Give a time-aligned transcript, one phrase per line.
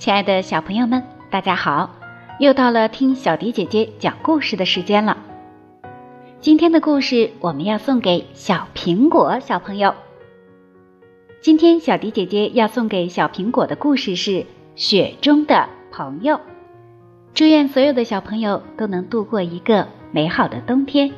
[0.00, 1.90] 亲爱的小朋友们，大家好！
[2.38, 5.18] 又到了听小迪姐姐讲故事的时间了。
[6.40, 9.94] 今天的故事我们要送给小苹果小朋友。
[11.42, 14.30] 今天小迪姐姐要送给小苹果的故事是
[14.74, 16.36] 《雪中的朋友》。
[17.34, 21.12] 祝愿所有的小朋友都能度过一个美好的冬天。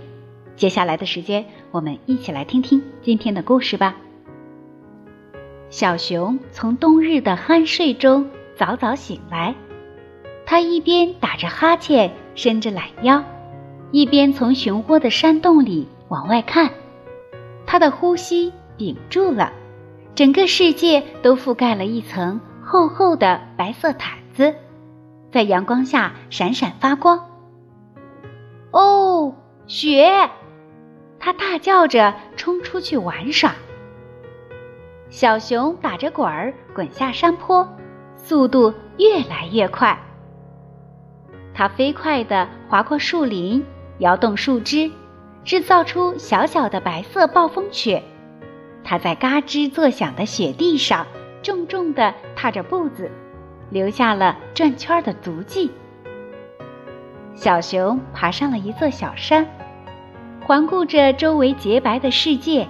[0.56, 3.94] 接下来的时间，我们一起来听听今天的故事吧。
[5.70, 8.28] 小熊从冬日的酣睡中。
[8.64, 9.56] 早早醒来，
[10.46, 13.20] 他一边打着哈欠，伸着懒腰，
[13.90, 16.70] 一边从熊窝的山洞里往外看。
[17.66, 19.52] 他的呼吸屏住了，
[20.14, 24.54] 整个世界都覆盖了一层厚厚的白色毯子，
[25.32, 27.18] 在阳光下闪闪发光。
[28.70, 29.34] 哦，
[29.66, 30.30] 雪！
[31.18, 33.56] 他大叫着冲出去玩耍。
[35.10, 37.68] 小熊打着滚儿滚下山坡。
[38.24, 39.98] 速度越来越快，
[41.52, 43.64] 它飞快地划过树林，
[43.98, 44.88] 摇动树枝，
[45.44, 48.00] 制造出小小的白色暴风雪。
[48.84, 51.04] 它在嘎吱作响的雪地上
[51.42, 53.10] 重重地踏着步子，
[53.70, 55.68] 留下了转圈的足迹。
[57.34, 59.44] 小熊爬上了一座小山，
[60.46, 62.68] 环顾着周围洁白的世界，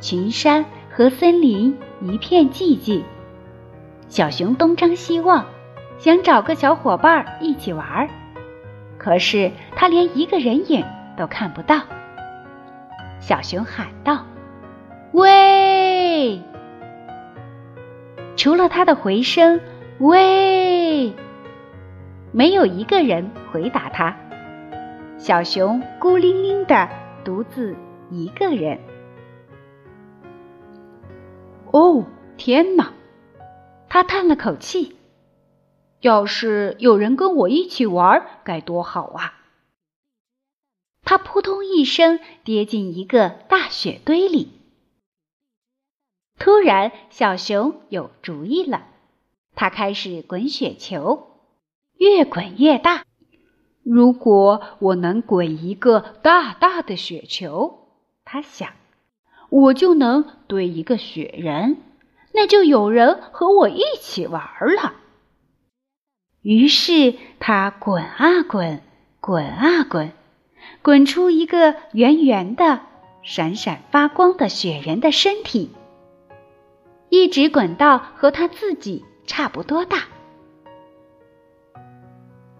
[0.00, 3.04] 群山和森林一片寂静。
[4.08, 5.44] 小熊东张西望，
[5.98, 8.08] 想找个小伙伴一起玩儿，
[8.96, 10.84] 可是他连一个人影
[11.16, 11.82] 都看不到。
[13.20, 14.24] 小熊喊道
[15.12, 16.40] ：“喂！”
[18.36, 19.60] 除了他的回声
[19.98, 21.12] “喂”，
[22.32, 24.16] 没有一个人回答他。
[25.18, 26.88] 小熊孤零零的
[27.24, 27.76] 独自
[28.08, 28.78] 一个人。
[31.72, 32.04] 哦，
[32.36, 32.92] 天哪！
[33.88, 34.96] 他叹了口气
[36.00, 39.34] ：“要是有人跟我一起玩，该多好啊！”
[41.02, 44.52] 他扑通一声跌进一个大雪堆里。
[46.38, 48.86] 突然，小熊有主意了，
[49.54, 51.40] 他开始滚雪球，
[51.94, 53.04] 越滚越大。
[53.82, 57.88] 如果我能滚一个大大的雪球，
[58.24, 58.74] 他想，
[59.48, 61.78] 我就能堆一个雪人。
[62.32, 64.42] 那就有人和我一起玩
[64.76, 64.94] 了。
[66.42, 68.80] 于是他滚啊滚，
[69.20, 70.12] 滚啊滚，
[70.82, 72.80] 滚出一个圆圆的、
[73.22, 75.72] 闪闪发光的雪人的身体，
[77.08, 80.04] 一直滚到和他自己差不多大。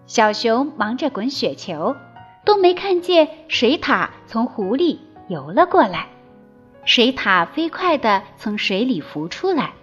[0.05, 1.95] 小熊忙着滚雪球，
[2.45, 6.09] 都没看见水獭从湖里游了过来。
[6.85, 9.73] 水獭飞快地从水里浮出来，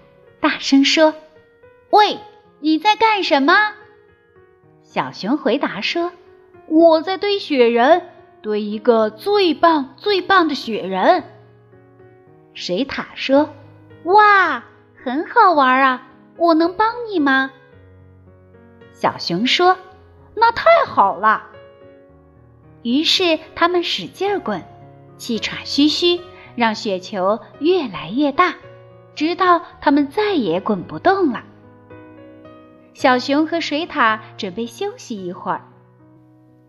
[0.40, 1.14] 大声说
[1.90, 2.18] ：“喂，
[2.60, 3.54] 你在干什么？”
[4.82, 6.12] 小熊回答说
[6.66, 8.08] ：“我在堆雪人，
[8.42, 11.24] 堆一个最棒最棒的雪人。”
[12.54, 13.50] 水獭说
[14.04, 14.64] ：“哇，
[15.04, 16.08] 很好玩啊！
[16.38, 17.52] 我能帮你吗？”
[18.92, 19.76] 小熊说
[20.34, 21.50] ：“那太好了。”
[22.82, 24.62] 于是他们使劲滚，
[25.18, 26.20] 气喘吁吁。
[26.56, 28.54] 让雪球越来越大，
[29.14, 31.44] 直到它们再也滚不动了。
[32.94, 35.68] 小熊和水獭准备休息一会儿，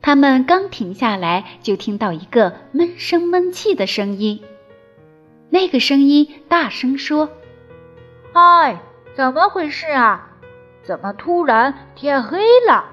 [0.01, 4.43] 他们刚停下来，就听到一个闷声闷气的声音。
[5.49, 7.29] 那个声音大声说
[8.33, 8.81] ：“嗨，
[9.15, 10.31] 怎么回事啊？
[10.83, 12.83] 怎么突然天黑了？”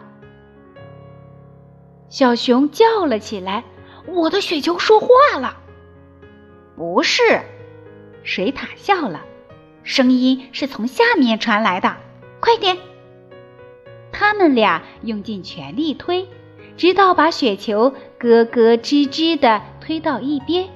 [2.08, 3.64] 小熊叫了起来
[4.06, 5.08] ：“我的雪球说话
[5.40, 5.56] 了！”
[6.76, 7.22] 不是，
[8.22, 9.22] 水獭笑了，
[9.84, 11.96] 声音是从下面传来的。
[12.40, 12.76] 快点！
[14.12, 16.28] 他们俩用尽全力推，
[16.76, 20.68] 直到把雪球咯咯吱吱的推到一边。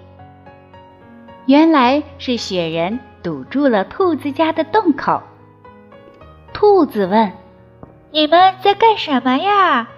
[1.47, 5.23] 原来是雪人堵住了兔子家的洞口。
[6.53, 7.33] 兔子问
[8.13, 9.89] ：“你们在干什么呀？”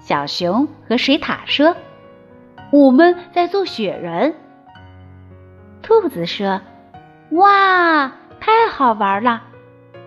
[0.00, 1.76] 小熊和水獭说。
[2.72, 4.34] 我们在做雪人。
[5.82, 6.62] 兔子说
[7.32, 8.10] ：“哇，
[8.40, 9.42] 太好玩了！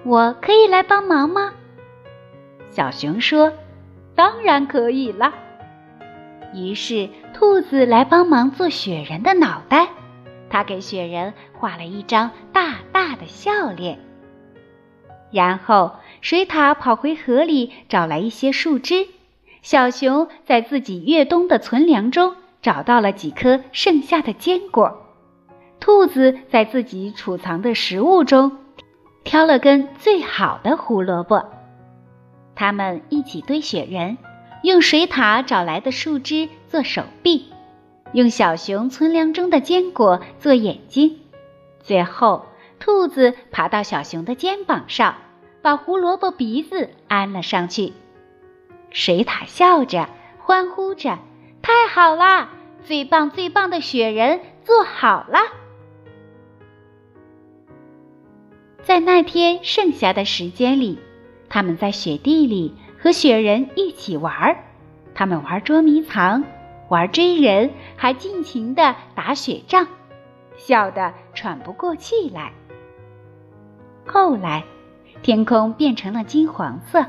[0.04, 1.54] 我可以来帮忙吗？”
[2.72, 3.54] 小熊说
[4.16, 5.32] ：“当然可以了。”
[6.56, 9.88] 于是兔子来帮忙做雪人的脑袋，
[10.50, 14.00] 他给雪人画了一张大大的笑脸。
[15.32, 19.08] 然后水獭跑回河里找来一些树枝，
[19.62, 22.36] 小熊在自己越冬的存粮中。
[22.66, 24.92] 找到了几颗剩下的坚果，
[25.80, 28.58] 兔子在自己储藏的食物中
[29.24, 31.46] 挑了根最好的胡萝卜。
[32.56, 34.18] 他们一起堆雪人，
[34.64, 37.54] 用水獭找来的树枝做手臂，
[38.14, 41.20] 用小熊存粮中的坚果做眼睛。
[41.84, 42.48] 最后，
[42.80, 45.14] 兔子爬到小熊的肩膀上，
[45.62, 47.94] 把胡萝卜鼻子安了上去。
[48.90, 50.10] 水獭笑着，
[50.40, 51.20] 欢呼着
[51.66, 52.50] ：“太好啦！
[52.84, 55.40] 最棒最棒的雪人做好了！”
[58.86, 61.00] 在那天剩下的时间里，
[61.50, 64.58] 他们在雪地里和雪人一起玩儿。
[65.16, 66.44] 他们玩捉迷藏，
[66.88, 69.88] 玩追人，还尽情的打雪仗，
[70.58, 72.54] 笑得喘不过气来。
[74.06, 74.64] 后来，
[75.24, 77.04] 天空变成了金黄色，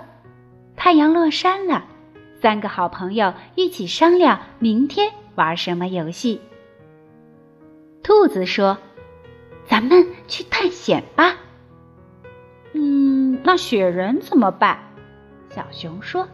[0.76, 1.85] 太阳落山了。
[2.41, 6.41] 三个好朋友一起商量明天玩什么游戏。
[8.03, 8.79] 兔子说
[9.67, 11.37] ：“咱们去探险吧。”
[12.75, 14.79] 嗯，那雪人怎么办？
[15.49, 16.29] 小熊说：“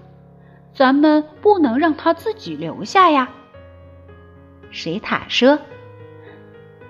[0.75, 3.29] 咱们不能让他自己留下呀。”
[4.71, 5.59] 水獭说：“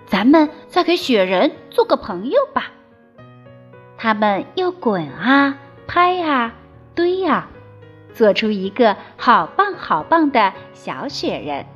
[0.06, 2.72] 咱们再给雪人做个朋友吧。”
[3.98, 6.54] 他们又滚啊，拍啊，
[6.94, 7.48] 堆呀，
[8.14, 11.66] 做出一个好棒好棒的小雪人。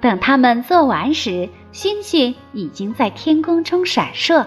[0.00, 4.46] 等他们做完时，星星已经在天空中闪烁。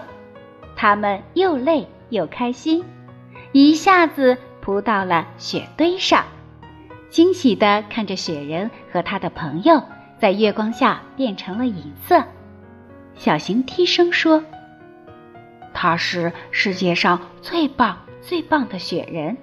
[0.76, 2.84] 他们又累又开心，
[3.52, 6.24] 一下子扑到了雪堆上，
[7.10, 9.82] 惊喜地看着雪人和他的朋友
[10.18, 12.24] 在月光下变成了银色。
[13.16, 14.42] 小熊低声说
[15.74, 19.36] ：“他是世界上最棒最棒的雪人。”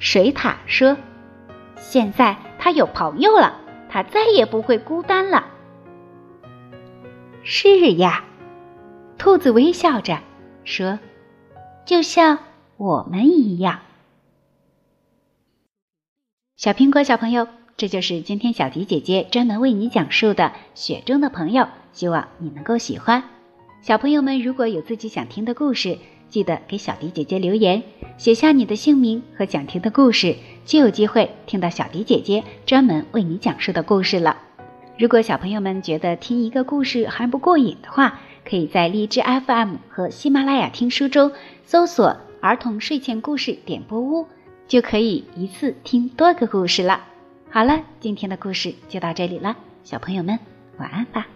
[0.00, 0.96] 水獭说
[1.76, 3.60] ：“现在他有朋友了，
[3.90, 5.46] 他再也不会孤单了。”
[7.44, 8.24] 是呀，
[9.18, 10.18] 兔子微笑着。
[10.64, 10.98] 说
[11.84, 12.38] ：“就像
[12.76, 13.80] 我们一样。”
[16.56, 20.44] 小苹果小朋友，这就是今天小迪姐姐专门为你讲述的
[20.74, 23.22] 《雪中的朋友》，希望你能够喜欢。
[23.82, 25.98] 小朋友们，如果有自己想听的故事，
[26.28, 27.82] 记得给小迪姐姐留言，
[28.20, 30.36] 写下你的姓名和想听的故事，
[30.66, 34.36] 就有机会听到小迪姐姐专门为你讲述的故事了。
[34.98, 41.32] 如果小朋友们觉得听一个故事还不过瘾的话，可以在荔枝 FM 和喜马拉雅听书中
[41.64, 44.26] 搜索“儿童睡前故事点播屋”，
[44.68, 47.00] 就可以一次听多个故事了。
[47.48, 50.38] 好了，今天的故事就到这里了，小朋友们
[50.76, 51.26] 晚安吧。